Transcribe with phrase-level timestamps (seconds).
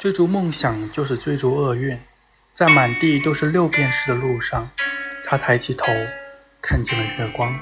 [0.00, 2.00] 追逐梦想就是追逐厄运
[2.54, 4.70] 在满地都是六便士的路上
[5.22, 5.84] 他抬起头
[6.62, 7.60] 看见了月光。